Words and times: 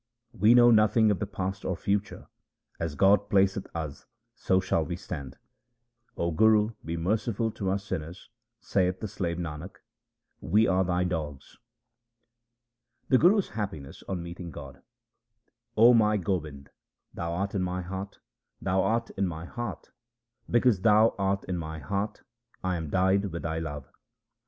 We 0.33 0.55
know 0.55 0.71
nothing 0.71 1.11
of 1.11 1.19
the 1.19 1.27
past 1.27 1.63
or 1.63 1.75
future; 1.75 2.25
as 2.79 2.95
God 2.95 3.29
placeth 3.29 3.67
us 3.75 4.07
so 4.33 4.59
shall 4.59 4.83
we 4.83 4.95
stand. 4.95 5.37
0 6.15 6.31
Guru, 6.31 6.71
be 6.83 6.97
merciful 6.97 7.51
to 7.51 7.69
us 7.69 7.85
sinners; 7.85 8.31
saith 8.59 8.99
the 8.99 9.07
slave 9.07 9.37
Nanak, 9.37 9.75
we 10.39 10.65
are 10.65 10.83
thy 10.83 11.03
dogs. 11.03 11.59
The 13.09 13.19
Guru's 13.19 13.49
happiness 13.49 14.01
on 14.09 14.23
meeting 14.23 14.49
God:— 14.49 14.81
O 15.77 15.93
my 15.93 16.17
Gobind, 16.17 16.71
1 17.13 17.13
Thou 17.13 17.33
art 17.33 17.53
in 17.53 17.61
my 17.61 17.83
heart, 17.83 18.17
Thou 18.59 18.81
art 18.81 19.11
in 19.11 19.27
my 19.27 19.45
heart: 19.45 19.91
because 20.49 20.81
Thou 20.81 21.13
art 21.19 21.43
in 21.43 21.57
my 21.57 21.77
heart, 21.77 22.23
I 22.63 22.75
am 22.75 22.89
dyed 22.89 23.25
with 23.25 23.43
Thy 23.43 23.59
love. 23.59 23.87